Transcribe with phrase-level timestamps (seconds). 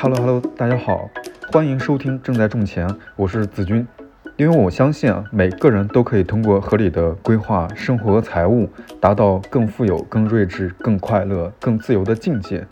[0.00, 1.10] Hello Hello，大家好，
[1.52, 3.86] 欢迎收听正在种钱，我是子君。
[4.36, 8.68] 因为我相信啊，每个人都可以通过合理的规划生活和财务，
[9.00, 12.64] 达到更富有、更睿智、更快乐、更自由的境界。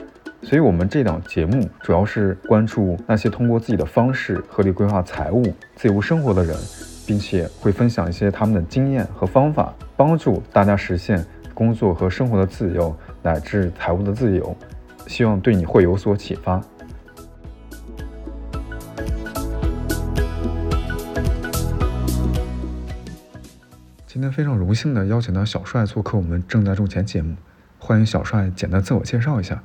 [0.49, 5.43] 所以，我们这档节目主要是关注那些通过自己的方式合理规划财务、
[5.75, 6.57] 自由生活的人，
[7.05, 14.57] 并且会分享一些他们的经验和方法，帮助大家实现工作和生活的自由乃至财务的自由。
[15.09, 16.63] 希望对你会有所启发。
[24.07, 27.35] 今天非常荣幸的邀请到小帅做客我们正在种钱节目，
[27.81, 29.61] 欢迎小帅简单自我介绍一下。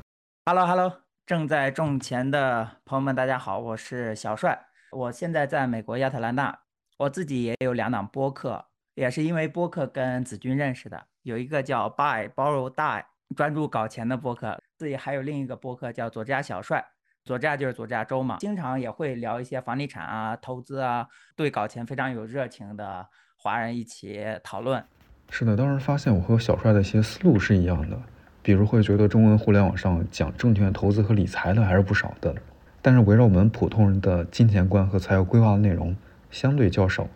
[0.54, 0.94] Hello Hello，
[1.26, 6.64] 正在种钱的朋友们，大家好，我是小帅，我现在在美国亚特兰大，
[6.98, 16.86] 我自己也有两档播客，也是因为播客跟子君认识的，有一个叫 Buy Borrow Die，专注搞钱的播客，自己还有另一个播客叫佐治亚小帅，
[17.24, 23.08] 佐治亚就是佐治亚州嘛，经常也会聊一些房地产啊、投资啊，对搞钱非常有热情的。
[23.38, 24.84] 华人一起讨论，
[25.30, 27.98] 是的，当时发现我和小帅的一些思路是一样的，
[28.44, 32.36] 比如会觉得中文互联网上讲证券投资和理财的还是不少的，
[32.82, 35.96] 但是围绕我们普通人的金钱观和财务规划的内容
[36.32, 37.08] 相对较少，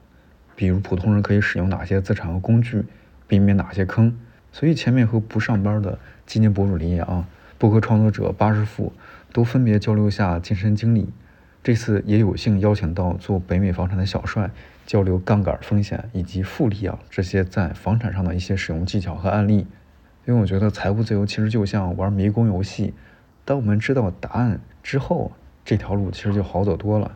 [0.56, 2.84] 比如普通人可以使用哪些资产和工具，
[3.28, 4.16] 避免哪些坑。
[4.52, 8.94] 所以前面和不上班的基金博主林野啊、博客创作者八十富
[9.34, 11.09] 都分别交流下亲身经历，
[11.64, 14.50] 这次也有幸邀请到做北美房产的小帅。
[14.86, 19.66] 交流杠杆风险以及复利啊这些在房产上的一些使用技巧和案例，
[20.28, 22.94] 因为我觉得财务自由其实就像玩迷宫游戏，
[23.44, 25.31] 当我们知道答案之后，
[25.64, 27.12] 这条路其实就好走多了。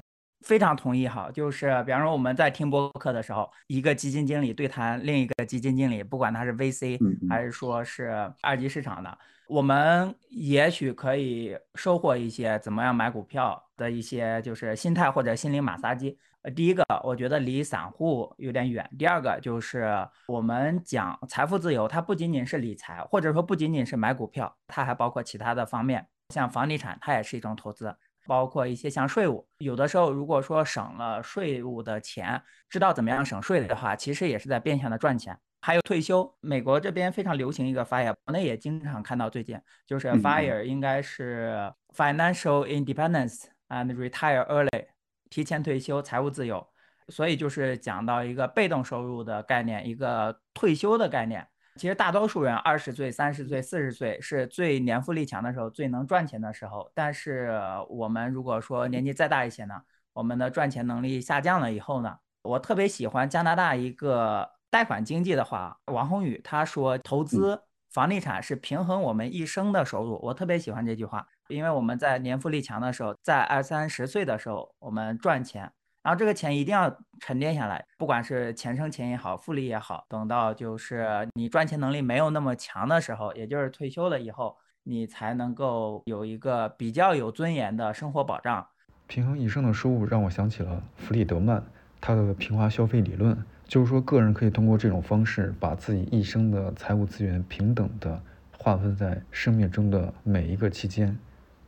[0.46, 16.18] 非常同意哈，就是比方说我们在听播客的时候，一个基金经理对谈另一个基金经理，不管他是 VC 还是说是二级市场的，我们也许可以收获一些怎么样买股票的一些就是心态或者心灵马杀鸡。
[16.42, 18.90] 呃，第一个我觉得离散户有点远。
[18.98, 27.94] 第二个就是我们讲财富自由，它不仅仅是理财，或者说不仅仅是买股票，它还包括其他的方面，像房地产，它也是一种投资，
[28.26, 29.46] 包括一些像税务。
[29.58, 35.38] 有的时候如果说省了税务的钱，知道怎么样省税的话，其实也是在变相的赚钱。
[35.62, 44.86] 还有退休，美国这边非常流行一个 FIRE，国内也经常看到，最近就是 FIRE 应该是 Financial Independence and Retire Early。
[45.30, 46.66] 提前退休，财务自由，
[47.08, 51.48] 所以就是讲到一个被动收入的概念，一个退休的概念。
[51.76, 56.92] 其实大多数人二十岁、三十岁、四十岁是最年富力强的时候，最能赚钱的时候。
[56.94, 57.58] 但是
[57.88, 59.82] 我们如果说年纪再大一些呢，
[60.12, 67.62] 我们的赚钱能力下降了以后呢，我特别喜欢加拿大一个贷款经济的话，王宏宇他说，投资
[67.92, 70.20] 房地产是平衡我们一生的收入。
[70.22, 71.26] 我特别喜欢这句话。
[71.50, 75.64] 因为我们在年富力强的时候，在二三十岁的时候，我们赚钱，
[76.04, 88.66] 然后这个钱一定要沉淀下来，不管是钱生钱也好，复利也好，等到就是你赚钱能力没有那么强的时候，也就是退休了以后，你才能够有一个比较有尊严的生活保障。
[89.08, 91.64] 平衡一生的收入让我想起了弗里德曼
[92.00, 98.22] 他的平滑消费理论，就是说个人可以通过这种方式，把自己一生的财务资源平等的
[98.56, 101.18] 划分在生命中的每一个期间。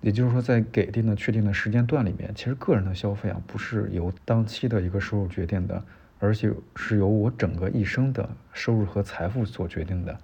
[0.01, 5.83] 也就是说，在给定的确定的时间段里面，其实个人的消费啊，不是由当期的一个收入决定的，
[6.19, 10.17] 而且是由我整个一生的收入和财富所决定的。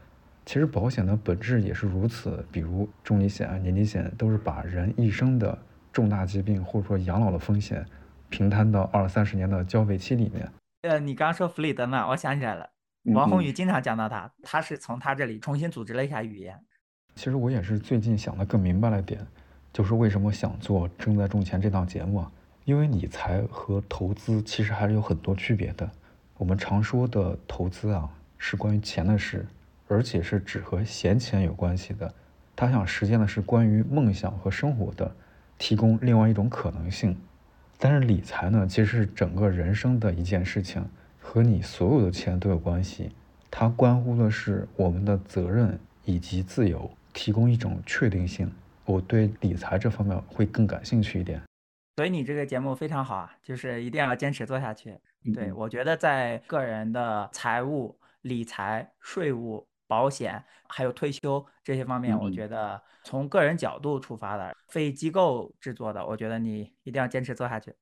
[0.46, 5.58] 其实保险的本质也是如此，比如重疾险啊、年金险，都是把人一生的
[5.92, 7.86] 重大疾病或者说养老的风险
[8.30, 10.50] 平摊到二三十年的交费期里面。
[10.82, 12.70] 呃，你刚说弗里德曼，我想起来了，
[13.14, 16.58] 王宏宇经常讲到他，他是从他这里重新组织了一下语言。
[17.16, 19.20] 其实我也是最近想的更明白了点。
[19.78, 22.32] 就是为什么想做《正在种钱》这档节目啊？
[22.66, 25.88] 因为理财和投资其实还是有很多区别的。
[26.38, 28.10] 我们常说的投资啊，
[28.40, 29.46] 是关于钱的事，
[29.88, 32.12] 而且是只和闲钱有关系的。
[32.56, 35.12] 他想实现的是关于梦想和生活的，
[35.60, 37.16] 提供另外一种可能性。
[37.78, 40.84] 但是理财呢，其实是整个人生的一件事情，
[41.22, 43.12] 和你所有的钱都有关系。
[43.52, 48.52] 它关乎的是我们的责任以及自由，提供一种确定性。
[48.88, 51.42] 我对理财这方面会更感兴趣一点，
[51.98, 54.98] 所以你这个节目非常好啊，就是一定要坚持做下去。
[55.36, 67.74] 对我觉得在个人的财务、理财、税务、保险还有退休这些方面，我觉得从个人角度出发的，非机构制作的，我觉得你一定要坚持做下去。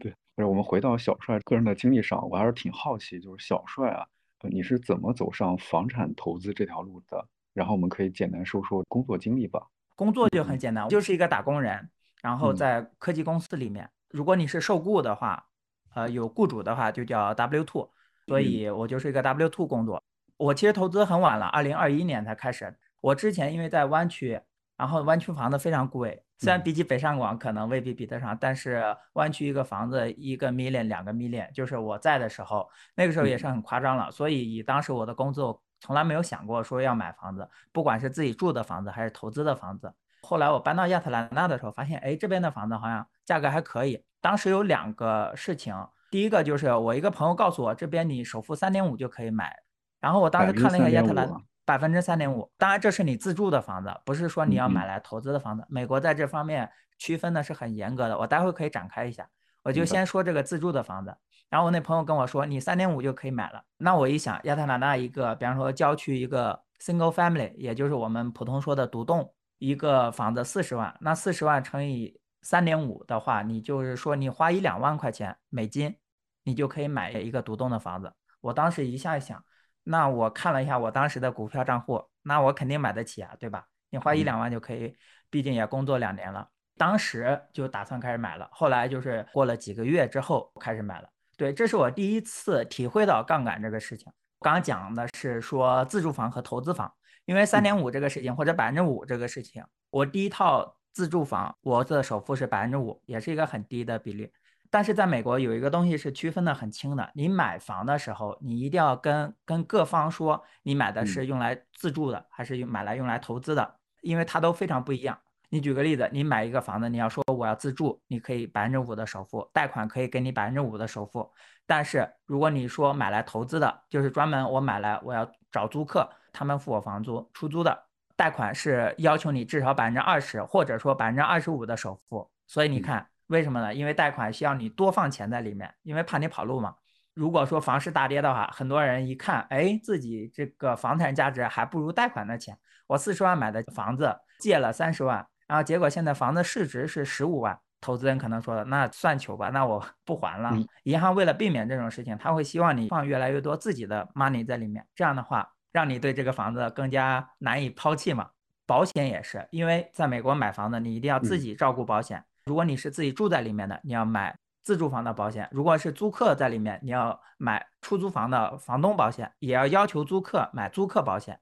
[0.00, 4.04] 对，不是我们回到小帅个人的经历上，我还是挺好奇，就是小帅啊，
[4.40, 7.24] 你是怎么走上房产投资这条路的？
[7.54, 9.64] 然后我们可以简单说说工作经历吧。
[9.98, 11.90] 工作就很简单，我就是一个打工人，
[12.22, 15.44] 然后在科技公司里面，如果你是受雇的话，
[15.92, 17.90] 呃，有雇主的话就叫 W two，
[18.28, 20.00] 所以我就是一个 W two 工作。
[20.36, 22.72] 我其实投资很晚了，二零二一年才开始。
[23.00, 24.40] 我之前因为在湾区，
[24.76, 28.84] 然后湾区房子非常贵，虽然比起北上广可能未必比得上，但是
[29.14, 34.12] 湾区一个房子一个 million 两个 million，就是我在的时候，那个时候也是很夸张了。
[34.12, 39.92] 所以以当时我的工作，从来没有想过说要买房子，不管是自己住的房子还是投资的房子。
[40.22, 44.04] 后来我搬到亚特兰大的时候，发现哎这边的房子好像价格还可以。
[44.20, 45.74] 当时有两个事情，
[46.10, 49.56] 第一个就是我一个朋友告诉我，这边你首付三点五就可以买。
[50.00, 51.30] 然后我当时看了一下亚特兰，
[51.64, 52.50] 百分之三点五。
[52.58, 55.64] 当然这是你自住的房子，不是说你要买来投资的房子。
[55.68, 59.28] 美国在这方面区分的是很严格的，我待会可以展开一下。
[59.62, 61.16] 我就先说这个自住的房子。
[61.50, 63.64] 然后我那朋友跟我说，你三点五就可以买了。
[63.78, 75.96] 那我一想，亚特兰大一个，比方说郊区一个 single family，也就是我们普通说的独栋，一个房子四十万，那四十万乘以三点五的话，你就是说你花一两万块钱美金，
[76.44, 78.12] 你就可以买一个独栋的房子。
[78.40, 79.42] 我当时一下一想。
[79.84, 83.66] 那我看了一下我当时的股票账户，那我肯定买得起啊，对吧？
[83.88, 84.94] 你花一两万就可以，
[85.30, 86.46] 毕竟也工作两年了，
[86.76, 88.46] 当时就打算开始买了。
[88.52, 91.08] 后来就是过了几个月之后开始买了。
[91.38, 94.12] 对，这是我第一次体会到杠杆这个事情。
[94.40, 96.92] 刚刚讲的是说自住房和投资房，
[97.26, 104.32] 因为三点五这个事情或者百分之五这个事情，我第一套自住房我的首付是百分之五，也是一个很低的比例。
[104.68, 115.16] 但是在美国有一个东西是区分的很清的，你买房的时候，你一定要跟跟各方说，你买的是用来自住的，还是用买来用来投资的，因为它都非常不一样。
[115.48, 121.30] 你举个例子，你买一个房子，你要说我要自住，你可以百分之五的首付，贷款可以给你百分之五的首付。
[121.66, 127.86] 但是如果你说买来投资的，就是专门我买来我要找租客，他们付我房租出租的，
[128.16, 132.30] 贷款是要求你至少百分之二十，或者说百分之二十五的首付。
[132.46, 133.06] 所以你看。
[133.28, 133.74] 为什么呢？
[133.74, 136.74] 因为贷款需要你多放钱在里面，因为怕你跑路嘛。
[137.12, 142.56] 如果说房市大跌的话，很多人一看，哎，自己这个房产价值还不如贷款的钱。
[142.86, 150.52] 我四十万买的房子，借了三十万，然后结果现在房子市值是十五万，投资人可能说了，那算球吧，那我 不还了。
[150.84, 158.28] 银行为了避免这种事情，他会希望你放越来越多自己的 money 在里面，这样的话，让你对这个房子更加难以抛弃嘛。
[158.66, 162.22] 保险也是，因为在美国买房子，你一定要自己照顾保险。
[162.44, 171.40] 如果你是自己住在里面的，你要买自住房的保险；如果是租客在里面，你要买出租房的房东保险，也要要求租客买租客保险。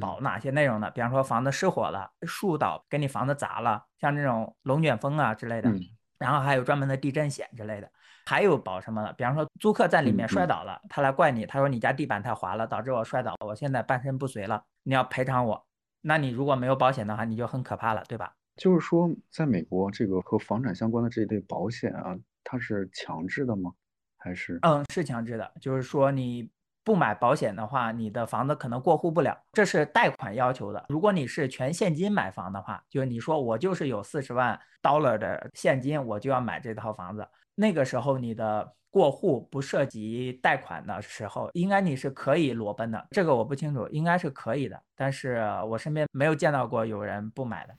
[0.00, 0.90] 保哪些内容呢？
[0.90, 5.70] 比方说房子失火了、树倒给你房子砸了，像这种龙卷风啊之类的。
[6.18, 7.90] 然后还有专门的地震险之类的。
[8.26, 9.12] 还有保什么呢？
[9.12, 15.66] 比方说租客在里面摔倒了，他来怪你，他说你家地板太滑了，导致我摔倒，我现在半身不遂了，你要赔偿我。
[16.00, 18.32] 那你如果没有保险的话，你就很可怕了，对吧？
[18.56, 23.72] 就是说，在美国，这个和房产相关的这一类保险啊，它是强制的吗？
[24.16, 24.58] 还是？
[24.62, 25.52] 嗯，是强制的。
[25.60, 26.48] 就是说，你
[26.84, 30.84] 不买保险的话，你的房子可能过户不了，这是贷款要求的。
[30.90, 43.06] 如果你是全现金买房的话，就是你说我就是有四十万 dollar 的现金，我就要买这套房子，那个时候你的过户不涉及贷款的时候，应该你是可以裸奔的。
[43.12, 47.74] 这个我不清楚，应该是可以的，但是我身边没有见到过有人不买的。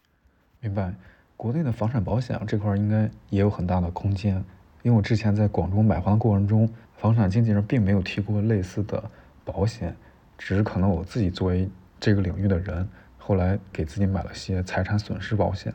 [0.60, 0.92] 明白，
[1.38, 4.44] 国内的房产保险这块应该也有很大的空间，
[4.82, 9.04] 因为我之前在广州买房的过程中，房产经纪人并没有提过类似的
[9.44, 9.96] 保险，
[10.38, 12.88] 只是可能我自己作为这个领域的人，
[13.18, 15.74] 后来给自己买了些财产损失保险。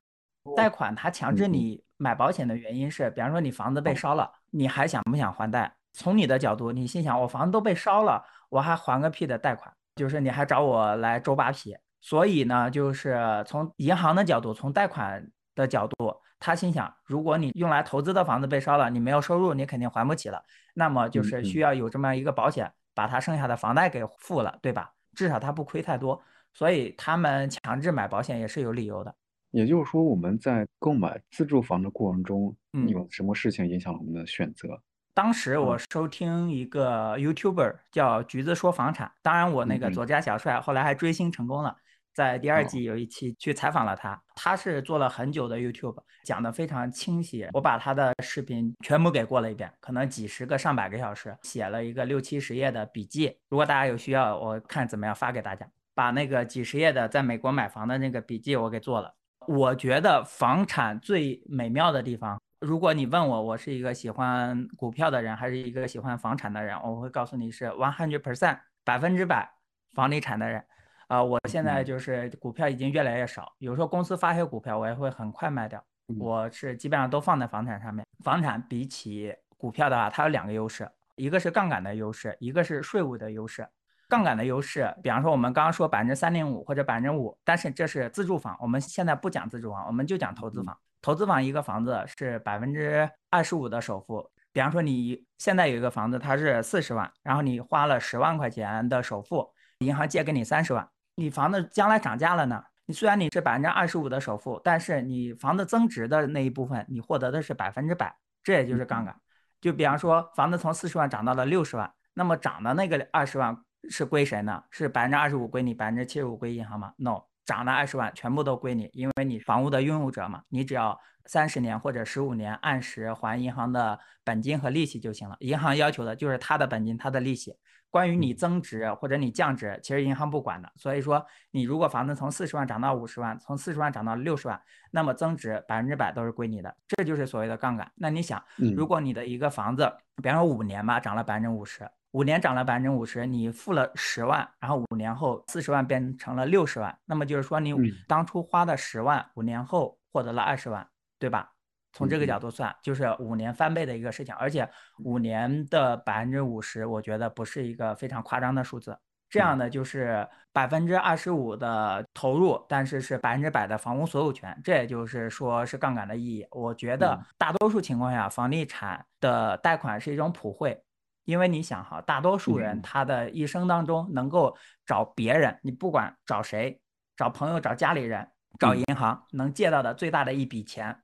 [0.57, 5.73] 贷款他强制你买保险的原因是，比方说你房子被烧了，你还想不想还贷？
[5.93, 9.73] 从你的角度，你心想我房子都被烧了，我还还个屁的贷款？
[9.97, 11.77] 就是你还找我来周扒皮？
[12.01, 15.23] 所以呢，就是从银行的角度，从贷款
[15.55, 20.43] 的角度，他心想，如果你用来投资的房子被烧了，你没有收入，你肯定还不起了，
[20.75, 24.91] 那么就是需要有这么一个保险，把他剩下的房贷给付了，对吧？
[25.15, 26.21] 至少他不亏太多。
[26.53, 29.15] 所以他们强制买保险也是有理由的。
[29.51, 32.57] 也就是说，我们在购买自住房的过程中，
[32.89, 34.81] 有什么事情影响了我们的选择？
[35.13, 41.77] 当时我收听一个 YouTuber 叫橘子说房产，当然我那个左家小帅后来还追星成功了。
[42.13, 47.49] 在第二季有一期去采访了他，他是做了很久的 YouTube，讲的非常清晰。
[47.53, 53.39] 我把他的视频全部给过了一遍，可能几十个、上百个小时，写了一个六七十页的笔记。
[53.49, 55.67] 如果大家有需要，我看怎么样发给大家。
[55.93, 59.15] 把那个几十页的在美国买房的那个笔记我给做了。
[59.47, 69.51] 我觉得房产最美妙的地方如果你问我，我是一个喜欢股票的人，还是一个喜欢房产的人，我会告诉你是 one hundred percent 百分之百
[69.95, 70.65] 房地产的人。
[71.11, 75.85] 啊，我现在就是股票已经越来越少，有时候公司发些股票，我也会很快卖掉。
[76.21, 78.07] 我是基本上都放在房产上面。
[78.23, 83.67] 房产比起股票的话，它有两个优势，一个是杠杆的优势，一个是税务的优势。
[84.09, 90.79] 杠杆的优势，比方说我们刚刚说百分之三点五或者百分之五，但是这是自住房，我们现在不讲自住房，我们就讲投资房。
[91.03, 100.89] 投资房一个房子是百分之二十五的首付，比方说你现在有一个房子，它是四十万，然后你花了十万块钱的首付，银行借给你三十万，
[101.21, 102.65] 你房子将来涨价了呢？
[102.87, 109.15] 你虽然你是百分之二十五的首付，但是你房子增值的那一部分，你获得的是百分之百，这也就是杠杆。
[109.61, 113.55] 就比方说房子从四十万涨到了六十万，那么涨的那个二十万
[113.91, 114.65] 是归谁呢？
[114.71, 117.25] 是百分之二十五归你，百分之七十五归银行吗？No。
[117.45, 125.37] 涨了二十万，全部都归你，因为你房屋的拥有者嘛，你只要三十年或者十五年按时还银行的本金和利息就行了。
[125.41, 127.57] 银行要求的就是他的本金、他的利息。
[127.91, 130.71] 关于你增值或者你降值，其实银行不管的。
[130.77, 137.91] 所以说，你如果房子从四十万涨到五十万，从四十万涨到六十万，那么增值百分之百都是归你的，这就是所谓的杠杆。
[137.97, 138.43] 那你想，
[138.77, 139.93] 如果你的一个房子，
[140.23, 141.89] 比方说五年吧，涨了百分之五十。
[142.13, 147.73] 五年涨了百分之五十，你付了十万，然后五年后四十万变成了六十万，那么就是说你
[148.09, 150.85] 当初花的十万，五年后获得了二十万，
[151.21, 151.53] 对吧？
[151.93, 154.69] 从这个角度算，就是五年翻倍的一个事情，而且
[155.05, 158.99] 五年的百分之五十，我觉得不是一个非常夸张的数字。
[159.29, 166.45] 这样的就是百分之二十五的投入，但是是百分之百的房屋所有权，这也就是说是杠杆的意义。
[166.51, 170.83] 我觉得大多数情况下，房地产的贷款是一种普惠。
[171.27, 176.81] 因为你想哈，大多数人他的一生当中能够找别人，你不管找谁，
[177.17, 178.27] 找朋友、找家里人、
[178.59, 180.97] 找银行，能借到的最大的一笔钱，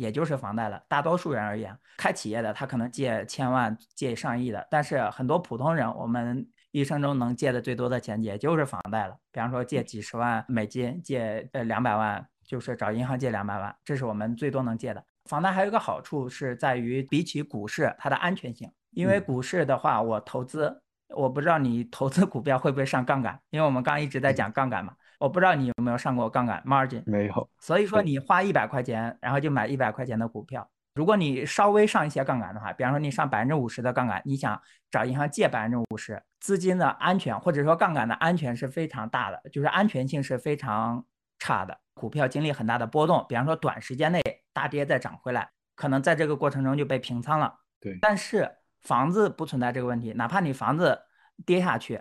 [0.00, 0.82] 也就是房贷了。
[0.88, 9.14] 大多数人而言，开企业的他可能借千万、借上亿的，但是很多普通人，我们一生中能借的最多的钱，也就是房贷了。
[9.30, 15.04] 比方说借几十万美金，借呃两百万，就是找银行借两百万，这是我们最多能借的。
[15.26, 18.72] 房贷还有一个好处是在于，比起股市，它的安全性。
[18.92, 20.82] 因为股市的话，我投资，
[21.14, 27.50] 我不知道你投资股票会不会上杠杆，因为我们刚刚一直在讲杠杆嘛，我不知道你有没有上过杠杆 margin，没有。
[27.58, 30.68] 所以说你花一百块钱，然后就买一百块钱的股票。
[30.94, 34.60] 如果你稍微上一些杠杆的话，比方说你上百分之五十的杠杆，你想
[34.90, 41.04] 找银行借百分之五十，资金的安全或者说杠杆的安全是非常大的，就是安全性是非常
[41.38, 41.78] 差的。
[41.94, 44.20] 股票经历很大的波动，比方说短时间内
[44.52, 47.54] 大跌再涨回来，可能在这个过程中就被平仓了。
[47.78, 48.50] 对，但是。
[48.80, 50.98] 房子不存在这个问题，哪怕你房子
[51.44, 52.00] 跌下去，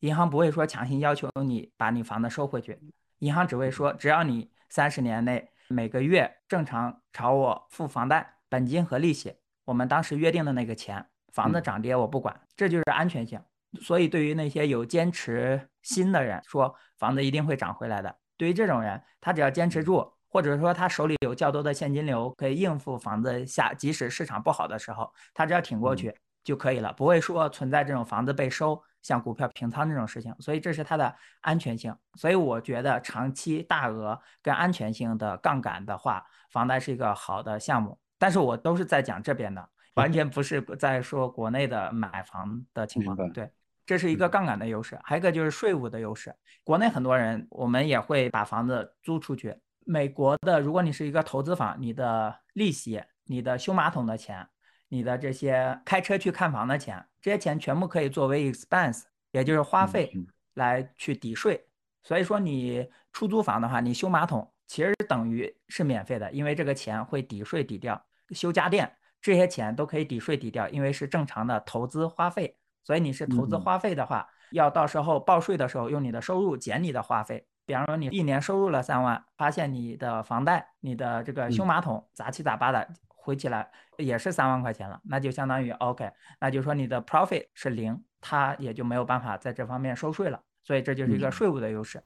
[0.00, 2.78] 银行不会说强行要求你把你房子收回去，
[3.18, 13.40] 银行只会说只要你三十年内每个月正常朝我付房贷本金和利息，我们当时约定的那个钱，房子涨跌我不管，这就是安全性。
[13.80, 20.12] 所以对于那些有坚持心的人，说房子一定会涨回来的，对于这种人，他只要坚持住。
[20.32, 26.14] 或者说他手里有较多的现金流，可以应付房子下，即使市场不好的时候，他只要挺过去
[26.44, 30.34] 就可以了，不会说存在这种房子被收、像股票平仓这种事情。
[30.40, 31.94] 所以这是它的安全性。
[32.14, 37.98] 所以我觉得长期大额跟安全性的杠杆的话，房贷是一个好的项目。
[38.18, 43.16] 但是我都是在讲这边的，完全不是在说国内的买房的情况。
[43.32, 43.50] 对，
[43.86, 46.34] 这是一个杠杆的优势，还有一个就是税务的优势。
[46.62, 49.56] 国内很多人我们也会把房子租出去。
[49.86, 54.46] 美国的，如果你是一个投资房，你的利息、你的修马桶的钱、
[54.90, 60.12] 你的这些开车去看房的钱，这些钱全部可以作为 expense，也就是花费
[60.54, 61.64] 来去抵税。
[62.02, 68.04] 所以说，你出租房的话，你修马桶其实等于是免费的，因为这个钱会抵税抵掉。
[68.30, 68.92] 修家电
[69.22, 72.56] 这些钱都可以抵税抵掉，因为是正常的投资花费。
[72.82, 77.46] 所以你是投资花费的话，要到时候报税的时候用你的收入减你的花费。
[77.64, 82.88] 比方说，你一年收入了三万，发现你的房贷、你的这个修马桶杂七杂八的
[83.30, 86.10] 回起来也是三万块钱了，那就相当于 OK，
[86.40, 92.02] 那就说你的 profit 是零，它也就没有办法在这方面收税了，所以这就是一个税务的优势。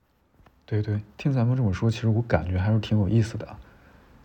[0.66, 3.48] 对对，听咱们这么说，其实我感觉还是挺有意思的，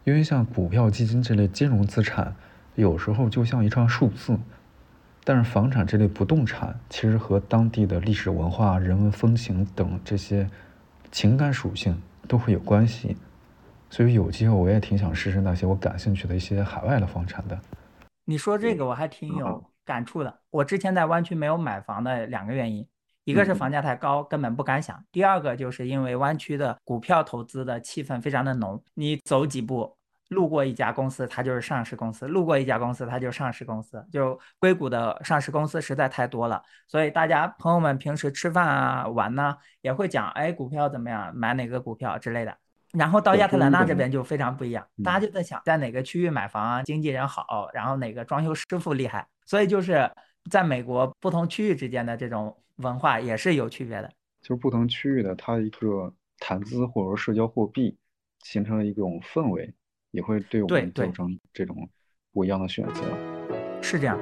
[0.03, 2.35] 因为像股票、基金这类金融资产，
[2.75, 4.37] 有时候就像一串数字，
[5.23, 10.49] 但是房产这类不动产，其实和当地的历史文化、人文风情等这些。
[11.11, 13.17] 情感属性都会有关系，
[13.89, 17.59] 所以有机会我也挺想试试那些我感兴趣的一些海外的房产的。
[18.25, 20.39] 你说这个我还挺有感触的。
[20.51, 22.87] 我之前在湾区没有买房的两个原因，
[23.23, 34.05] 一个是房价太高，根本不敢想；第二个就是因为湾区的股票投资的气氛非常的浓，你走几步路过一家公司，它就是上市公司；路过一家公司，它就是上市公司。
[34.11, 42.55] 就硅谷的上市公司实在太多了，所以大家朋友们平时吃饭啊、玩呢，也会讲，哎，股票怎么样，买哪个股票之类的。
[42.93, 49.27] 然后到亚特兰大这边就非常不一样，大家就在想，在哪个区域买房，经纪人好，然后哪个装修师傅厉害。
[49.45, 50.09] 所以就是
[50.49, 54.11] 在美国不同区域之间的这种文化也是有区别的。
[54.41, 57.97] 就是不同区域的它一个谈资或者说社交货币
[58.43, 59.73] 形成了一种氛围。
[60.11, 61.87] 也会对我们造成这种
[62.33, 63.03] 不一样的选择，
[63.79, 64.19] 是这样。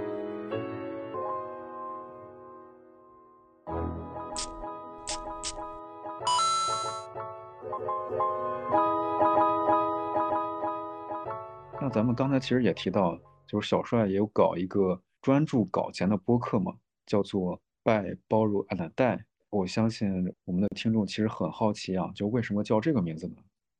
[11.87, 13.17] 那咱们刚才其实也提到，
[13.47, 16.73] 就是小帅也有搞一个专注搞钱的播客嘛，
[17.05, 19.23] 叫做 “Buy 包入 and 带”。
[19.49, 23.35] 我相信我们的听众其实很好奇啊，就为什么叫这个名字呢？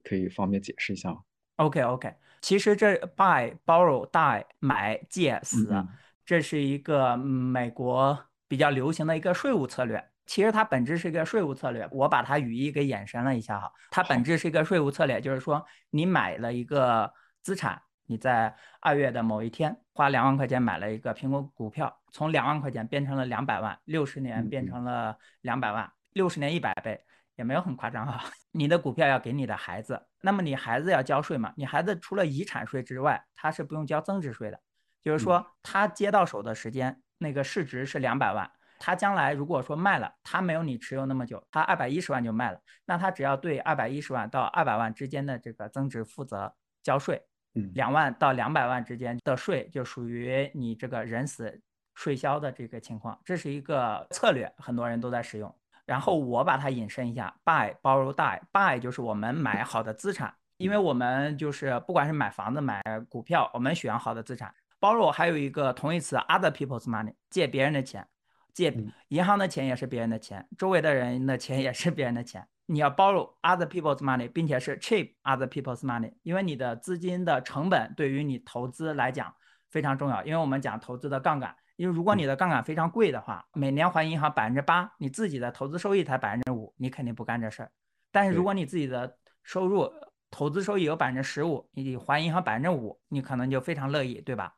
[0.05, 1.19] 可以方便解释一下吗
[1.57, 5.85] ？OK OK，其实这 buy borrow die 买借死，
[6.25, 10.01] 这是一个美国比较流行的一个税务策略。
[10.25, 13.69] 其实它本质是一个税务策略，我把它语义给延伸了一下哈。
[13.91, 17.11] 它本质是一个税务策略，就是说你买了一个
[17.41, 27.03] 资产，你在二月的某一天花两万块钱买了一个苹果股票，从两万块钱变成了两百万，六十年变成了两百万，六十年一百倍。
[27.35, 31.53] 也没有很夸张哈， 你的股票要给你的孩子，那么你孩子要交税嘛？
[31.55, 34.59] 你孩子除了遗产税之外，他是不用交增值税的。
[35.03, 38.49] 就是说，他接到手的时间，那个市值是两百万，
[38.79, 47.21] 他将来如果说卖了，他没有你持有那么久，他二百一十万就卖了，那他只要对二百一十万到二百万之间的这个增值负责交税。
[47.57, 51.59] 嗯，两万到两百万之间的税就属于你这个人死
[51.95, 55.53] 税消的这个情况，这是一个策略，很多人都在使用。
[55.85, 64.53] 然后我把它引申一下，buy borrow die，buy 就是我们买好的资产，因为我们就是不管是买房子买股票，我们选好的资产。
[64.79, 68.05] borrow 还有一个同义词，other people's money，借别人的钱，
[68.53, 72.47] 借银行的钱也是别人的钱，周围的人的钱也是别人的钱。
[72.67, 79.33] 你要 borrow other people's money，并且是 cheap other people's money，因为你的资金的成本对于你投资来讲
[79.69, 81.55] 非常重要，因为我们讲投资的杠杆。
[81.77, 87.71] 因为如果你的杠杆非常贵的话，每年还银行百分之八，你自己的投资收益才百分之五，你肯定不干这事儿。
[88.11, 89.87] 但是如果你自己的收入
[90.31, 94.55] 投资收益有百分之十五，你还银行百分之五，你可能就非常乐意，对吧？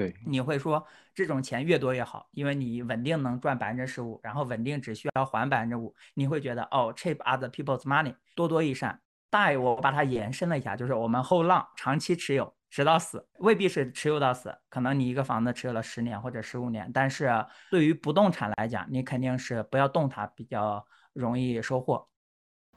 [0.00, 0.82] 对，你会说
[1.14, 8.98] 这种钱越多越好，因为你稳定能赚百分之十五，然后稳定只需要还百分之五，你会觉得哦，cheap other people's money，多多益善。
[9.28, 12.54] 大我把它延伸了一下，就是我们后浪长期持有。
[12.70, 20.82] 直到死未必是持有到死，可能你一个房子持有了十年或者十五年，但是对于不动产来讲，你肯定是不要动它，比较
[21.12, 22.08] 容易收获。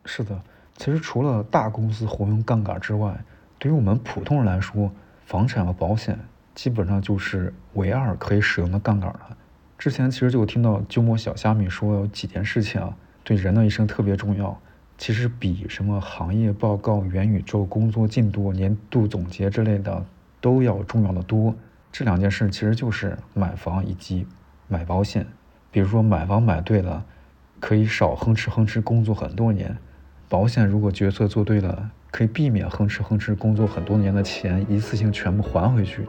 [0.04, 0.44] 是的，
[0.76, 3.16] 其实除了大公司活用杠杆之外，
[3.58, 4.92] 对于我们普通人来说，
[5.26, 6.20] 房产和保险
[6.56, 9.38] 基本上就是唯二可以使用的杠杆了。
[9.78, 14.58] 之前其实就听到鸠摩小虾米说有几件事情啊，对人的一生特别重要。
[14.98, 20.06] 其实比什么行业报告、元宇宙、工作进度、年度总结之类的
[20.40, 21.54] 都要重要的多。
[21.92, 24.26] 这两件事其实就是买房以及
[24.68, 25.26] 买保险。
[25.72, 27.04] 比如说买房买对了，
[27.60, 29.72] 可以少哼哧哼哧工作很多年；
[30.30, 36.08] 保险如果决策做对了，可以避免哼哧哼哧工作很多年的钱一次性全部还回去。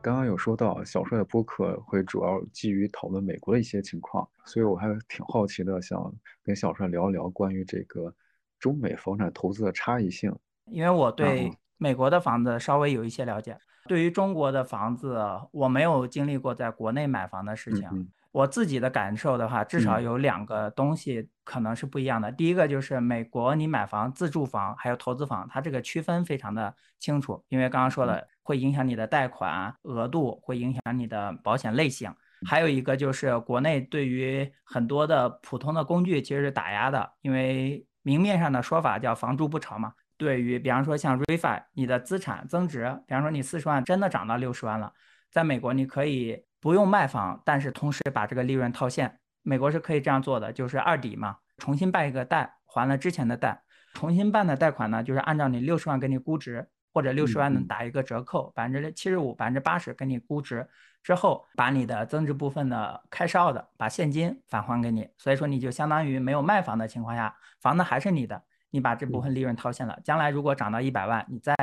[0.00, 8.12] 刚刚有说到小帅的播客会主要基于讨论美国的一些情况，所以我还挺好奇的，想跟小帅聊一聊关于这个
[8.58, 10.34] 中美房产投资的差异性。
[10.64, 13.56] 因为我对美国的房子稍微有一些了解，
[13.86, 18.10] 对于中国的房子，我没有经历过在国内买房的事情。
[18.32, 22.32] 我自己的感受的话，至少有两个东西可能是不一样的。
[22.32, 32.10] 第一个就是美国，你买房、自住房还有投资房，它这个区分非常的清楚，因为刚刚说了会影响你的贷款额度，会影响你的保险类型。
[32.46, 39.92] 还有一个就是国内对于很多的普通的工具其实是打压的，因为明面上的说法叫房住不炒嘛。
[40.16, 44.90] 对于比方说像 refi，你的资产增值，比方说你四十万真的涨到六十万了，
[45.30, 46.42] 在美国你可以。
[46.62, 49.18] 不用卖房，但是同时把这个利润套现。
[49.42, 53.64] 美国是可以这样做的，就是二抵嘛，重新办一个贷，还了之前的贷。
[53.94, 60.64] 重新办的贷款呢，就是按照你六十万给你估值，或者六十万能打一个折扣，百分之七十五、百分之八十给你估值
[61.02, 65.08] 之后，把你的增值部分的开销的，把现金返还给你。
[65.18, 69.98] 所以说你就相当于没有卖房的情况下，房子还是你的，你把这部分利润套现了。
[70.04, 71.54] 将来如果涨到一百万，你再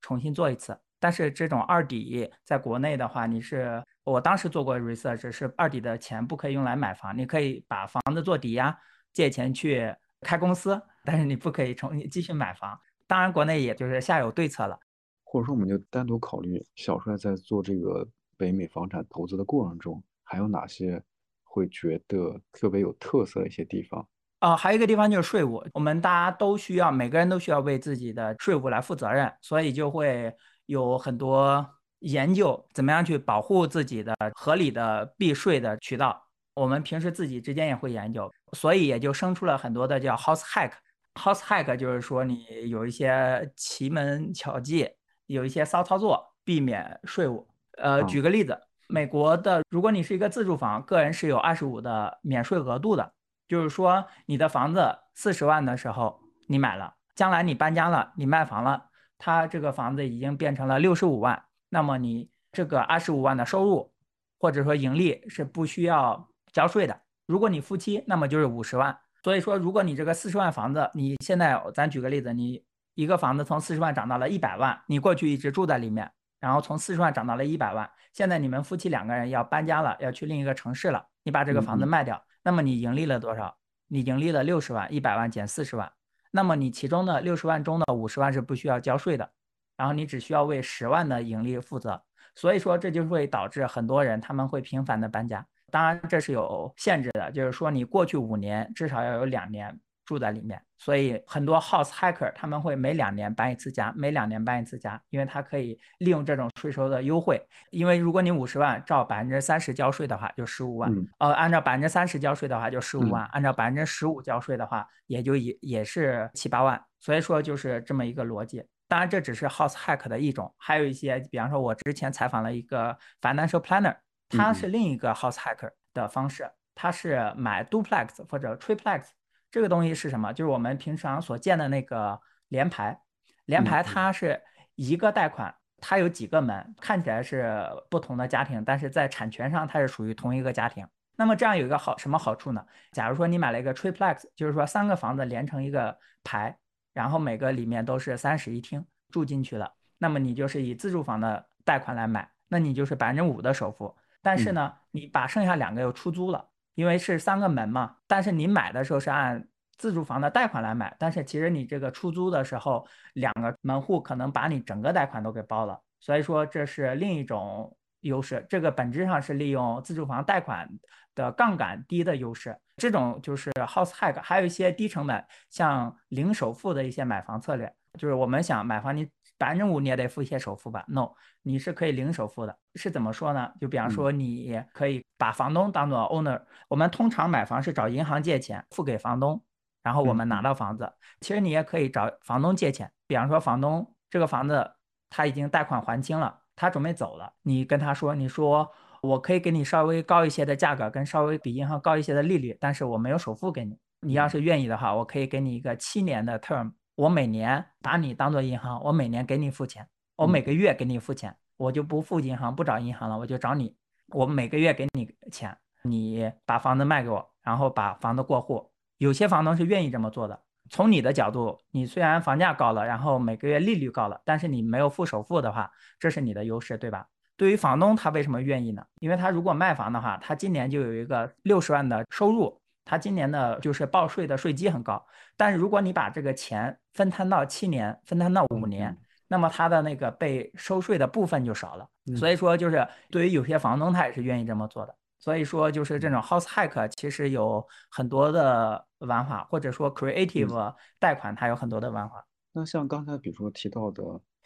[0.00, 0.78] 重新做一次。
[1.00, 8.78] 但是这种二抵在国内的话，你是我当时做过 research，是二抵的钱不可以用来买房，你可以把房子做抵押，
[9.12, 12.78] 借钱去开公司，但是你不可以重继续买房。
[13.06, 14.78] 当然，国内也就是下有对策了。
[15.22, 21.02] 或者说，我们就单独考虑小帅在做这个北美房产投资的过程中，还有哪些
[21.42, 24.06] 会觉得特别有特色的一些地方？
[24.40, 30.34] 啊，还有一个地方就是税务，我们大家都需要，每个人都需要为自己的税务来负责任，所以就会
[30.66, 31.66] 有很多
[32.04, 36.24] 研究，怎么样去保护自己的合理的避税的渠道。
[36.54, 40.70] 我们平时自己之间也会研究，所以也就生出了很多的叫 house hack。
[41.14, 44.88] house hack 就是说你有一些奇门巧技。
[45.26, 47.48] 有一些骚操作，避免税务。
[47.78, 53.10] 呃，举个例子，美国的，如果你是一个自住房，个人是有二十五的免税额度的，
[53.48, 61.42] 就是说你的房子四十万的时候你买了，将来你搬家了，你卖房了，它这个房子已经变成了六十五万，
[61.74, 63.92] 那么你这个二十五万的收入
[64.38, 67.00] 或者说盈利是不需要交税的。
[67.26, 68.96] 如果你夫妻，那么就是五十万。
[69.24, 72.64] 所以说，如果你这个四十万房子，你现在咱举个例子，你。
[72.96, 76.08] 一个房子从四十万涨到了一百万，你过去一直住在里面，
[76.38, 83.56] 然后从四十万涨到了一百万，现在你们夫妻两个人要搬家了，要去另一个城市了，你把这个房子卖掉，那么你盈利了多少？
[83.88, 85.90] 你盈利了六十万，一百万减四十万，
[86.30, 89.28] 那么你其中的六十万中的五十万是不需要交税的，
[89.76, 92.02] 然后你只需要为十万的盈利负责，
[92.34, 99.78] 所以说这就会导致很多人他们会频繁的搬家，当然这是有限制的，就是说你过去五年至少要有两年。
[100.06, 107.42] 住在里面，所以很多 house hacker 他们会每两年搬一次家，每两年搬一次家，因为他可以利用这种税收的优惠。
[107.70, 110.92] 因为如果你五十万照百分之三十交税的话，就十五万。
[111.20, 116.78] 呃，按照百分之三十交税的话就十五万，按照百分之十五交税的话也就也也是七八万。
[117.00, 118.62] 所以说就是这么一个逻辑。
[118.86, 123.96] 当然这只是 house hack 的一种，还有一些，比方说我之前采访了一个 financial planner，
[124.28, 129.06] 他是另一个 house hacker 的方式，他是买 duplex 或者 triplex。
[129.50, 130.32] 这个东西是什么？
[130.32, 133.00] 就是我们平常所见的那个联排，
[133.44, 134.42] 联排它是
[134.74, 137.56] 一个贷款，它有几个门，看起来是
[137.88, 140.84] 不同的家庭，但是在产权上它是属于同一个家庭。
[141.16, 142.66] 那么这样有一个好什么好处呢？
[142.90, 146.58] 假如说你买了一个 triplex，就是说三个房子连成一个排，
[146.94, 156.48] 然后每个里面都是三室一厅住进去了，那么你就是以自住房的贷款来买，那你就是百分之五的首付，但是呢，你把剩下两个又出租了。
[156.74, 159.46] 因为是三个门嘛，但是你买的时候是按
[159.78, 168.44] 自住房的贷款来买，但是其实你这个出租的时候，两个门户可能把你整个贷款都给包了，所以说这是另一种优势。
[168.48, 170.68] 这个本质上是利用自住房贷款
[171.14, 174.20] 的杠杆低的优势，这种就是 house hack。
[174.22, 179.08] 还有一些低成本，像零首付的一些买房策略，就是我们想买房，你。
[179.36, 181.10] 百分之五你也得付一些首付吧？No，
[181.42, 182.56] 你是可以零首付的。
[182.76, 183.50] 是怎么说呢？
[183.60, 186.40] 就比方说，你可以把房东当做 owner。
[186.68, 189.44] 我们通常买房是找银行借钱付给房东，
[189.82, 190.90] 然后我们拿到房子。
[191.20, 192.90] 其实你也可以找房东借钱。
[193.08, 194.70] 比方说，房东这个房子
[195.10, 198.70] 他已经贷款还清了，他准备走了，你跟他说，你说
[199.04, 203.78] 我可以给你稍微高一些的价格，跟稍微比银行高一些的利率，但是我没有首付给你。
[204.00, 206.72] 你要是愿意的话，我可以给你一个七年的 term。
[206.96, 209.86] 我每年把你当做银行，我每年给你付钱，
[210.16, 213.76] 我每个月给你付钱，我就不付银行，不找银行了，我就找你，
[214.08, 218.70] 我每个月给你钱，你把房子卖给我，然后把房子过户。
[218.98, 220.40] 有些房东是愿意这么做的。
[220.70, 227.06] 从你的角度，你虽然房价高了，然后每个月利率高了，但是你没有付首付的话，这是你的优势，对吧？
[227.36, 228.84] 对于房东，他为什么愿意呢？
[229.00, 232.60] 因为他如果卖房的话，他今年就有一个六十万的收入。
[232.86, 235.02] 他今年的就是报税的税基很高，
[235.38, 238.94] 但是如果你把这个钱分摊到七年，分摊到五年，
[239.26, 241.88] 那么他的那个被收税的部分就少了。
[242.14, 244.94] 所以说，就是对于有些房东，他也是愿意这么做的。
[245.18, 252.26] 所以说，就是这种 house hack 其实有很多的玩法，或者说 creative 贷款，它有很多的玩法。
[252.52, 254.02] 那像刚才比如说提到的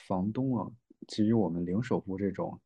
[0.07, 0.65] 房东啊，
[1.09, 2.57] 基于我们零首付这种，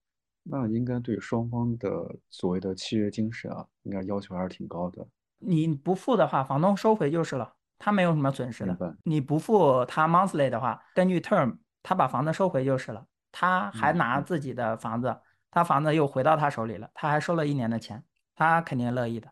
[0.44, 1.88] 那应该对双方的
[2.30, 5.06] 所谓的契约精神啊，应该要求还是挺高的。
[5.38, 8.96] 你不付的话，房东收回就是了，他没有什么损失的。
[9.04, 15.16] 你不付他 monthly 的话，根据 term，他把房子收回就是了，他还拿自己的房子，
[15.50, 18.02] 他房子又回到他手里了，他还收了一年的钱，
[18.34, 19.28] 他肯定乐意的。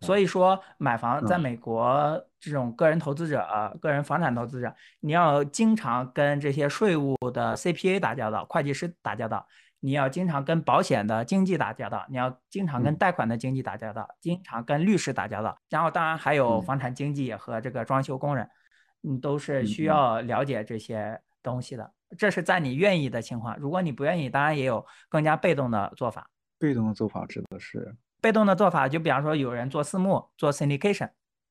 [0.00, 3.46] 所以说，买房在美国这种个人投资者、
[3.80, 9.46] 个人房产投资者，你要经常跟这些税务的 CPA 打交道，会计师打交道。
[9.84, 18.48] 你要经常跟保险的经纪打交道，你要经常跟贷款的经纪打交道，经常跟律师打交道，然后当然还有房产经纪和这个装修工人，
[19.02, 21.92] 你都是需要了解这些东西的。
[22.16, 26.30] 这是在你愿意的情况，如果你不愿意，当然也有更加被动的做法。
[26.58, 27.94] 被动的做法指的是。
[28.22, 31.10] 被动的做法，就比方说有人做私募做 syndication，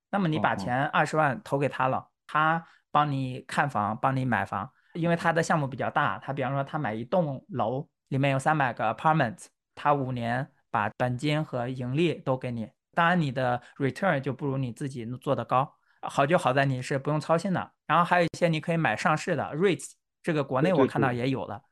[0.10, 21.64] 那么你把钱二十万投给他了，他帮你看房，帮你买房，因为他的项目比较大，他比方说他买一栋楼，里面有三百个 apartments，他五年把本金和盈利都给你，当然你的 return 就不如你自己做的高，好就好在你是不用操心的，然后还有一些你可以买上市的 REITs，这个国内我看到也有了，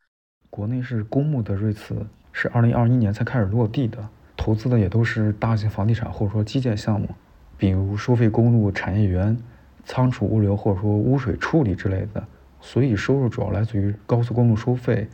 [0.49, 2.07] 国内是公募的 REITs。
[2.33, 7.07] 是二零二一年才开始落地的，投资的也都是大型房地产或者说基建项目，
[7.57, 9.37] 比如收费公路、产业园、
[9.83, 12.25] 仓储物流或者说污水处理之类的。
[12.61, 15.09] 所以收入主要来自于高速公路收费，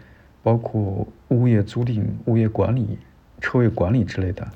[0.47, 2.97] 包括物业租赁、物业管理、
[3.41, 4.47] 车位管理之类的。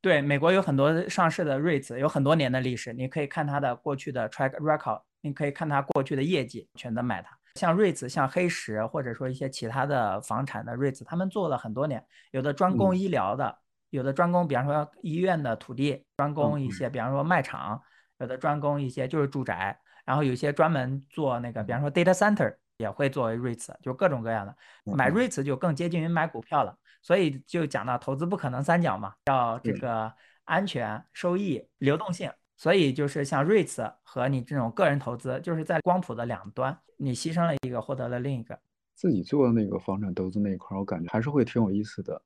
[0.00, 7.36] 对，美国有很多上市的 REITs，有很多年的历史，你可以看它的过去的 track record，你可以看它过去的业绩，选择买它。
[7.56, 12.00] 像 REITs，、像黑石，或者说一些其他的房产的 REITs，，他们做了很多年，
[12.30, 13.58] 有的专攻医疗的，
[13.90, 17.82] 有的专攻，比方说医院的土地，专攻一些，比方说卖场，
[18.20, 24.56] 有的专攻一些就是住宅，然后有些专门做那个，比方说 data center 也会作为 REITs，，就各种各样的。
[24.96, 30.12] 买 REITs 就更接近于买股票了，所以就讲到投资不可能三角嘛，要这个
[30.44, 32.30] 安全、收益、流动性。
[32.56, 38.58] 所以就是像 REITs 和你这种个人投资，就是在光谱的两端，你牺牲了一个，获得了另一个。
[38.94, 42.20] 自己做的那个房产投资那一块，我感觉还是会挺有意思的，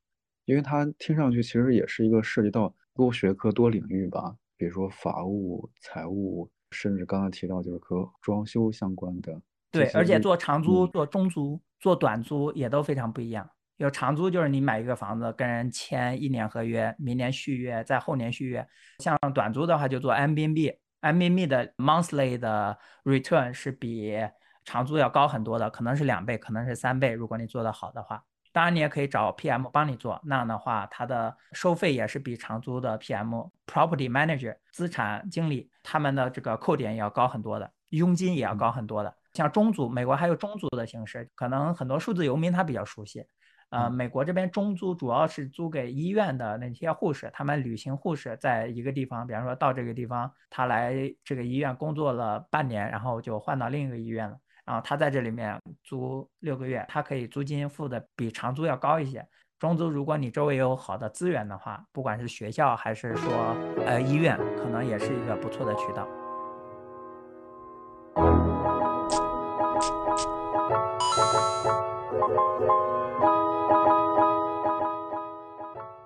[0.46, 9.38] 因为它听上去其实也是一个涉及到多学科、多领域吧，比如说法务、财务，甚至刚刚提到就是和装修相关的。
[9.72, 13.48] 对，而且做长租、做中租、做短租也都非常不一样。
[13.78, 18.64] 有长租就是你买一个房子跟人签一年合约，明年续约，在后年续约。
[18.98, 24.16] 像短租的话就做 M B B，M B B 的 monthly 的 return 是比
[24.64, 27.10] 长租要高很多的，可能是两倍，可能是三倍。
[27.10, 33.34] 如果你做得好的话，当然你也可以找 P M 帮你做，那样的话它的收费也是比长租的 P M
[33.66, 39.12] property manager 资产经理他们的这个扣点也要高很多的，佣金也要高很多的。
[39.32, 43.24] 像中租，美国还有中租的形式，可能很多数字游民他比较熟悉。
[43.70, 59.26] 呃，美国这边中租主要是租给医院的那些护士，他们旅行护士在一个地方，比方说到这个地方，他来这个医院工作了半年，然后就换到另一个医院了，然后他在这里面租六个月，他可以租金付的比长租要高一些。
[59.58, 66.06] 中租如果你周围有好的资源的话，不管是学校还是说呃医院，可能也是一个不错的渠道。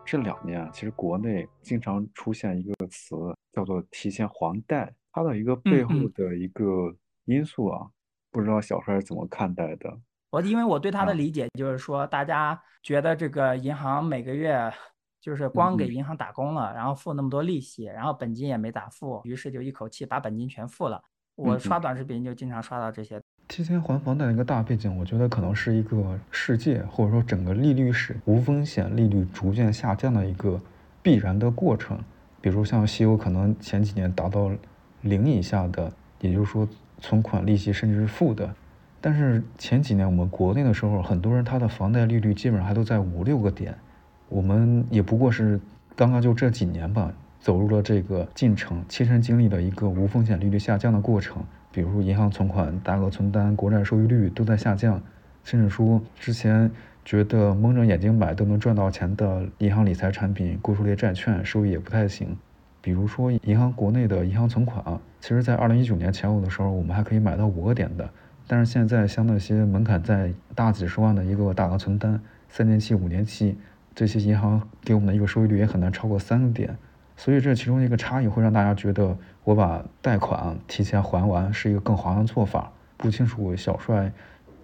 [0.06, 3.16] 这两年啊，其实国内经常出现一个词，
[3.52, 4.94] 叫做提前还贷。
[5.12, 7.88] 它的一个背后的一个因素啊，
[8.30, 9.98] 不知道小帅是怎么看待的？
[10.30, 14.72] 我因为我对他的理解就是说，大家觉得这个银行每个月
[15.20, 21.02] 就是光给银行打工了，然后付那么多利息，然后本金也没咋付，于是就一口气把本金全付了。
[21.34, 23.20] 我刷短视频就经常刷到这些。
[23.48, 30.60] 提前还房贷的一个大背景，我觉得可能是一个世界或者说整个利率史无风险利率逐渐下降的一个
[31.02, 31.98] 必然的过程。
[32.40, 34.50] 比如像西欧可能前几年达到
[35.02, 36.68] 零以下的，也就是说
[37.00, 38.52] 存款利息甚至是负的。
[39.00, 43.74] 但是前几年我们国内的时候，很多人他的房贷利率基本上还都在五六个点。
[44.28, 45.60] 我们也不过是
[45.94, 51.44] 刚刚就这几年吧，走入了这个进程，亲身经历的一个无风险利率下降的过程。
[51.76, 54.98] 比如银行存款、大额存单、国债收益率都在下降，
[55.44, 56.70] 甚至说之前
[57.04, 62.34] 觉得蒙着眼睛买都能赚到钱的银行理财产品、固收类债券收益也不太行。
[62.80, 68.08] 比如说银行国内的银行存款啊，其实在二零一九年前后的时候，我们还可以买到五个点的，
[68.46, 73.54] 但是现在像那些门槛在大几十万的一个大额存单，三年期、五年期，
[73.94, 76.74] 这些银行给我们的一个收益率也很难超过三个点。
[77.16, 82.70] 所以这其中一个差异会让大家觉得，我把贷款提前还完是一个更划算的做法。
[82.98, 84.12] 不清楚小帅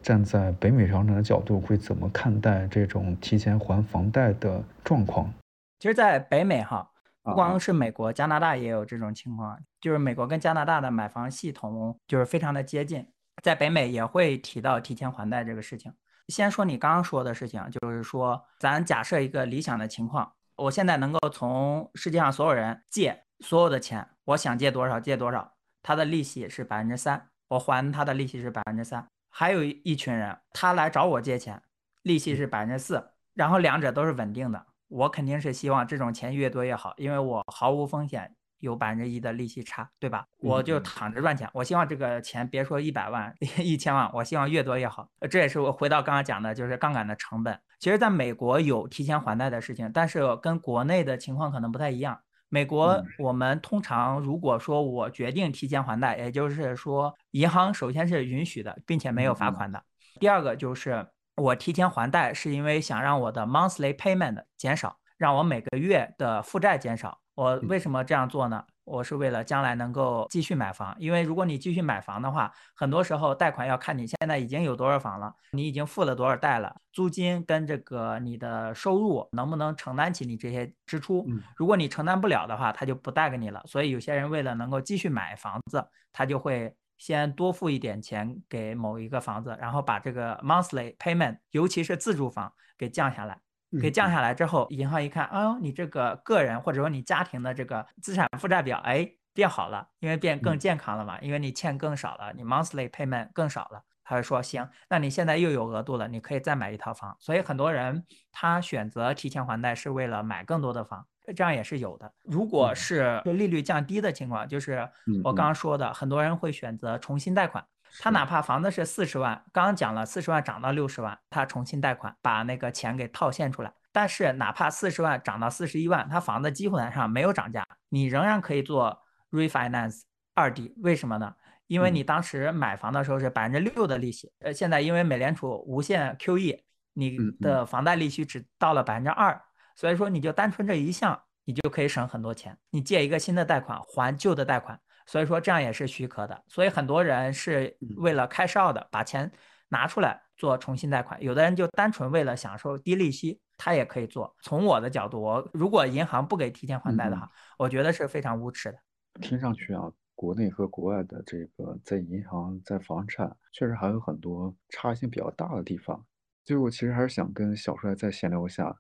[0.02, 5.32] 站在北美商场的角度会怎么看待这种提前还房贷的状况。
[5.78, 6.90] 其实，在北美哈，
[7.22, 13.06] 不光是美国，加拿大也有这种情况，就是美国跟加拿大的买房系统就是非常的接近，
[13.42, 15.92] 在北美也会提到提前还贷这个事情。
[16.28, 20.32] 先说你刚刚说的事情，就是说咱假设一个理想的情况。
[20.56, 29.06] 我现在能够从世界上所有人借所有的钱，我想借多少借多少，他的利息是百分之三，我还他的利息是百分之三。
[29.30, 31.62] 还有一群人，他来找我借钱，
[32.02, 34.66] 利息是百分之四，然后两者都是稳定的。
[34.88, 40.24] 我肯定是希望这种钱越多越好，因为我毫无风险，有百分之一的利息差，对吧？
[40.38, 45.08] 我就躺着赚钱，我希望这个钱别说一百万、一千万，我希望越多越好。
[45.28, 47.58] 这也是我回到刚刚讲的，就是杠杆的成本。
[47.80, 52.20] 其实，在美国有提前还贷的事情，但是跟国内的情况可能不太一样。
[52.48, 59.82] 美国我们通常如果说我决定提前还贷，也就是说银行首先是允许的，并且没有罚款的。
[60.20, 67.16] 第二个就是我提前还贷是因为想让我的 monthly payment 减少，让我每个月的负债减少。
[67.36, 68.64] 我为什么这样做呢？
[68.82, 81.24] 我是为了将来能够继续买房，因为如果你继续买房的话，很多时候贷款要看你现在已经有多少房了，你已经付了多少贷了，租金跟这个你的收入能不能承担起你这些支出？
[81.56, 83.62] 如果你承担不了的话，他就不贷给你了。
[83.64, 93.38] 所以有些人为了能够继续买房子，他就会先多付一点钱给某一个房子，然后把这个 monthly payment，尤其是自住房给降下来。
[93.80, 107.16] 给降下来之后，银行一看，哦，你这个个人或者说你家庭的这个资产负债表，哎，变好了，因为变更健康了嘛，因为你欠更少了，你 monthly payment 更少了，他就说行，那你现在又有额度了，你可以再买一套房。
[107.18, 112.12] 所以很多人他选择提前还贷是为了买更多的房，这样也是有的。
[112.24, 114.88] 如果是利率降低的情况，就是
[115.24, 117.64] 我刚刚说的，很多人会选择重新贷款。
[118.00, 123.72] 他哪怕房子是四十万，刚刚讲了四十万涨到六十万，他重新贷款把那个钱给套现出来。
[123.92, 128.98] 但是哪怕四十万涨到四十一万，他房子基本上没有涨价，你仍然可以做
[129.30, 130.02] refinance
[130.34, 130.74] 二 D。
[130.78, 131.34] 为什么呢？
[131.66, 136.62] 因为你当时买房的时候是百分之六的利息，呃，现在因为美联储无限 QE，
[136.94, 139.40] 你的房贷利息只到了百分之二，
[139.76, 142.58] 所以说你就单纯这一项，你就可以省很多钱。
[142.70, 144.80] 你借一个新的贷款还旧的贷款。
[145.06, 149.30] 所以说这样也是许可的，所以很多人是为了开少的，把钱
[149.68, 151.22] 拿出来做重新贷款。
[151.22, 154.34] 有的人就单纯为了享受低利息，他也可以做。
[154.42, 158.78] 从我的角度，我如果银行不给提前还贷的话，我觉得是非常无耻的。
[159.20, 166.04] 听上去啊，国内和国外的这个在银行、在房产，确实还有很多差异性比较大的地方。
[166.44, 168.76] 最后，其实还是想跟小帅再闲聊一下，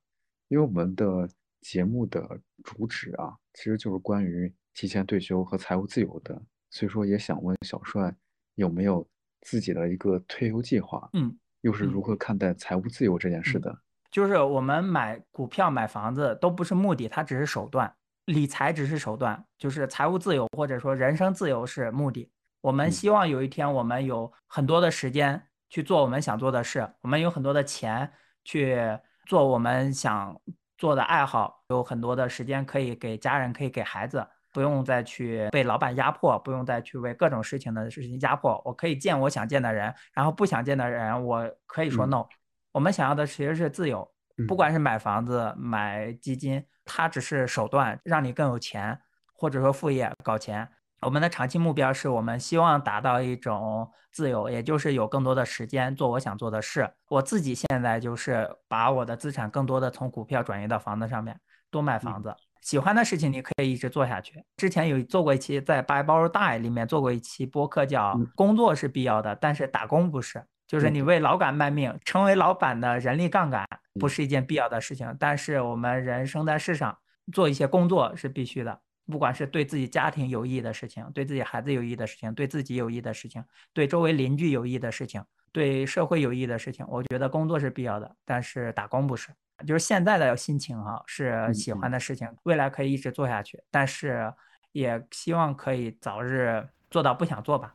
[0.48, 1.28] 因为我们的
[1.60, 4.52] 节目的主旨啊，其实就是关于。
[4.74, 8.14] 提前退休和财务自由的，所以说也想问小帅
[8.54, 9.06] 有没有
[9.42, 11.08] 自己的一个退休计划？
[11.12, 13.76] 嗯，又是如何看待财务自由这件事的？
[14.10, 17.94] 就是我们买股票、买房子都不是目的，它只是手段，
[18.26, 22.30] 理财只是手段，就是财务自由或者说人生自由是目的。
[22.60, 28.12] 我们希望有一天我们有很多的时间去做我们想做的事，我们有很多的钱
[28.44, 28.78] 去
[29.26, 30.38] 做我们想
[30.76, 34.26] 做的爱好，有很多的时间可以给家人，可以给孩子。
[34.52, 38.60] 不用再去被老板压迫，不用再去为各种事情的事情压迫。
[38.64, 42.26] 我可以见我想见的人，然后不想见的人，我可以说 no。
[42.72, 44.08] 我们想要的其实是自由，
[44.46, 48.98] 不管是买房子、买基金，它只是手段，让你更有钱，
[49.34, 50.68] 或者说副业搞钱。
[51.00, 56.88] 我们的长期目标是我们希望达到一种自由，也就是有更多的时间做我想做的事。
[57.08, 61.38] 我自己现在就是把我的资产更多的从股票转移到房子上面，
[61.70, 62.32] 多买房子。
[62.62, 64.42] 喜欢的事情你可以一直做下去。
[64.56, 70.42] 之前有做过一期在《Die》里面做过一期播客，叫“工作是必要的，但是打工不是”。
[70.66, 73.66] 就是你为老板卖命，成为老板的人力杠杆，
[74.00, 75.14] 不是一件必要的事情。
[75.20, 76.96] 但是我们人生在世上，
[77.30, 83.44] 做一些工作是必须的，不管是对自己家庭有益的事情，对自己孩子有益的事情，对自己有益的事情，
[83.74, 85.22] 对周围邻居有益的事情，
[85.52, 89.28] 对社会有益的事情，我觉得工作是必要的，但是打工不是。
[89.66, 94.32] 就是现在的心情哈，是喜欢的事情，未来可以一直做下去，但是
[94.72, 97.74] 也希望可以早日做到不想做吧。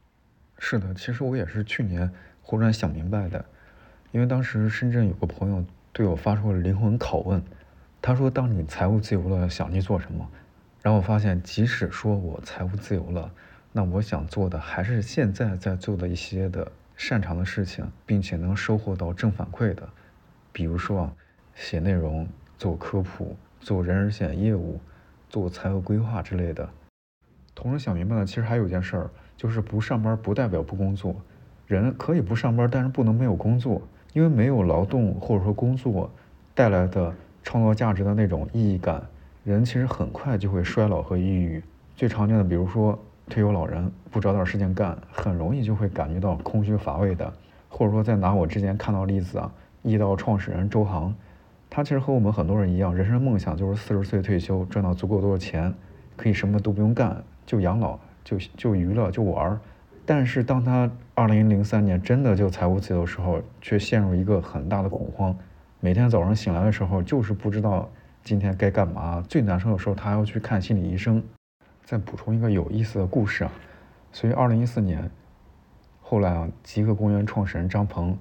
[0.60, 3.44] 是的，其实我也是去年忽然想明白的，
[4.12, 7.44] 因为当时深圳有个朋友对我发出了灵魂拷问，
[8.02, 10.28] 他说：“当你财务自由了，想去做什么？”
[10.82, 13.32] 然后我发现，即使说我财务自由了，
[13.72, 19.88] 那我想做的还是现在在做的一些的擅长的事情，并且能收获到正反馈的，
[20.52, 21.14] 比如说啊。
[21.58, 24.80] 写内容、做科普、做人人险业务、
[25.28, 26.70] 做财务规划之类的。
[27.56, 31.16] 同时想明白了，其实还有一件事儿，就是不上班不代表不工作。
[31.66, 33.82] 人可以不上班，但是不能没有工作，
[34.14, 36.10] 因为没有劳动或者说工作
[36.54, 39.02] 带来的创造价值的那种意义感，
[39.44, 41.62] 人其实很快就会衰老和抑郁。
[41.96, 42.98] 最常见的，比如说
[43.28, 47.34] 退休老人不找点事情干，很容易就会感觉到空虚乏味的。
[47.68, 49.52] 或者说再拿我之前看到例子啊，
[49.82, 51.14] 易道创始人周航。
[51.70, 55.74] 他其实和我们很多人一样，人生梦想就是四十岁退休，赚到足够多的钱，
[56.16, 59.60] 可以什么都不用干，就养老，就就娱乐，就玩儿。
[60.06, 65.38] 但是当他二零零三年真的就财务自由的时候，却陷入一个很大的恐慌。
[65.80, 67.90] 每天早上醒来的时候，就是不知道
[68.24, 69.22] 今天该干嘛。
[69.28, 71.22] 最难受的时候，他还要去看心理医生。
[71.84, 73.52] 再补充一个有意思的故事啊，
[74.12, 75.10] 所以二零一四年，
[76.02, 78.18] 后来啊，极客公园创始人张鹏，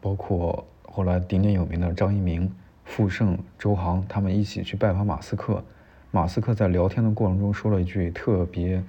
[0.00, 2.50] 包括后来鼎鼎有名的张一鸣、
[2.84, 5.62] 傅盛、周航，他们一起去拜访马斯克。
[6.10, 8.80] 马斯克在聊天的过程中说了一句特别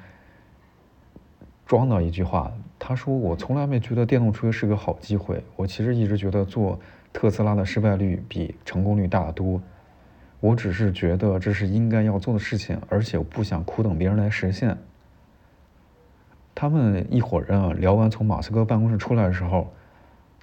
[1.65, 6.79] 装的一句话，他说：“我从来没觉得电动车是个好机会，我其实一直觉得做
[7.11, 9.59] 特斯拉的失败率比成功率大得多。
[10.39, 14.77] 我只是觉得这是应该要做的事情，而且我不想苦等别人来实现。”
[16.53, 19.73] 他们一伙人啊聊完从马斯克办公室出来的时候，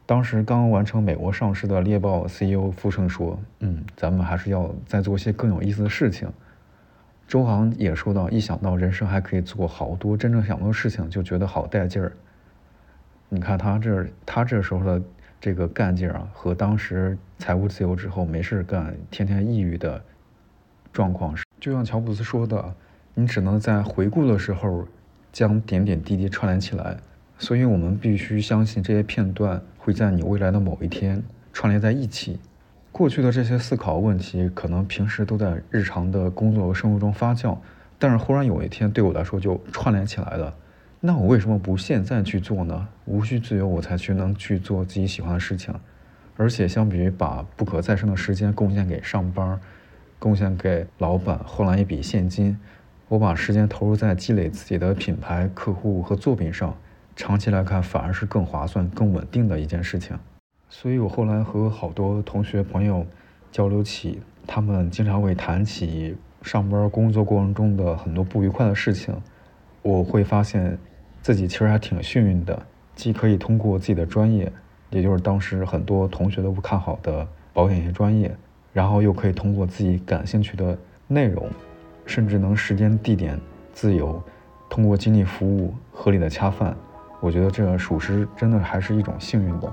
[0.05, 6.31] 当时刚完成美国上市的猎豹 CEO 傅盛说：“嗯，咱们还是要再做些更有意思的事情。”
[7.29, 12.13] 周航也说到，一想到人生还可以做好多真正想做的事情，就觉得好带劲儿。
[13.29, 15.03] 你看他这他这时候的
[15.41, 20.03] 这个干劲儿啊，和当时财务自由之后没事干、天天抑郁的
[20.93, 22.75] 状况是，就像乔布斯说的，
[23.15, 24.87] 你只能在回顾的时候
[25.33, 26.99] 将点点滴滴串联起来。
[27.39, 31.21] 所以我们必须相信这些片段会在你未来的某一天
[31.53, 32.39] 串联在一起。
[32.93, 37.59] 过去的这些思考问题，可能平时都在日常的工作和生活中发酵，
[37.99, 40.55] 但是忽然有一天对我来说就串联起来了。
[41.01, 42.87] 那我为什么不现在去做呢？
[43.07, 45.75] 无需自由，我才去能去做自己喜欢的事情。
[46.37, 49.59] 而且相比于把不可再生的时间贡献给上班，
[50.21, 52.57] 贡献给老板换来一笔现金，
[53.09, 56.77] 我把时间投入在积累自己的品牌、客户和作品上，
[57.15, 60.19] 长期来看反而是更划算、更稳定的一件事情。
[60.69, 63.07] 所以我后来和好多同学朋友
[63.51, 69.15] 交流起，他们经常会谈起上班工作过程中的很多不愉快的事情。
[69.83, 70.79] 我会发现
[71.21, 72.61] 自己其实还挺幸运的，
[72.95, 74.51] 既可以通过自己的专业，
[74.91, 78.35] 也就是当时很多同学都不看好的保险业专业，
[78.73, 81.51] 然后又可以通过自己感兴趣的内容，
[82.07, 83.39] 甚至能时间地点
[83.75, 84.23] 自由，
[84.71, 86.75] 通过精力服务合理的恰饭。
[87.23, 89.73] 我觉得这属实真的还是一种幸运的。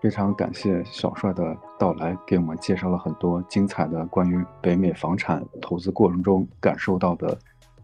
[0.00, 7.36] 非常感谢小帅的到来，给我们介绍了很多精彩的关于北美房产投资过程中感受到的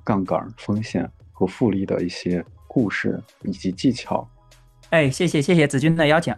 [0.04, 4.24] 杠杆风险和复利的一些故事以及技巧。
[4.90, 6.32] 哎，谢谢谢谢子君的邀请。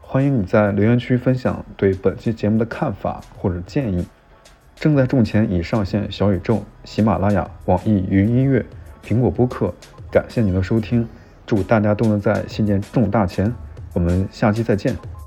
[0.00, 4.04] 欢迎你在留言区分享对本期节目的看法或者建议。
[4.74, 8.64] 正在种钱已上线小宇宙、喜马拉雅、网易云音乐、
[9.04, 9.72] 苹果播客。
[10.10, 11.06] 感谢您的收听，
[11.48, 13.52] 祝大家都能在新年中大钱。
[13.94, 15.17] 我们下期再见。